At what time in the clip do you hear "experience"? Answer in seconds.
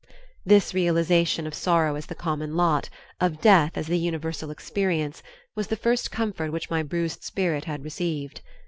4.49-5.21